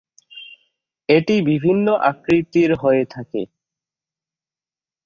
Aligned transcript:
এটি 1.09 1.35
বিভিন্ন 1.49 1.87
আকৃতির 2.09 2.71
হয়ে 2.75 3.03
থাকে। 3.05 3.41